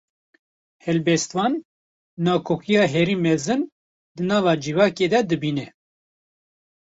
Helbestvan, 0.85 1.53
nakokiya 2.25 2.83
herî 2.93 3.15
mezin, 3.25 3.61
di 4.15 4.23
nava 4.29 4.53
civakê 4.63 5.07
de 5.11 5.19
dibîne 5.29 5.67